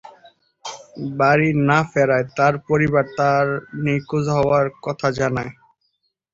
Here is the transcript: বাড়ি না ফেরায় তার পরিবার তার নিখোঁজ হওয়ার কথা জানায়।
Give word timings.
বাড়ি 1.19 1.49
না 1.67 1.79
ফেরায় 1.91 2.27
তার 2.37 2.53
পরিবার 2.67 3.05
তার 3.17 3.45
নিখোঁজ 3.83 4.25
হওয়ার 4.37 4.65
কথা 4.85 5.07
জানায়। 5.19 5.51